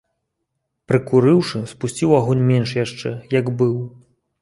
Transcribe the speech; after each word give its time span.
Прыкурыўшы, 0.91 1.63
спусціў 1.75 2.17
агонь 2.23 2.45
менш 2.51 2.69
яшчэ, 2.83 3.17
як 3.39 3.57
быў. 3.65 3.75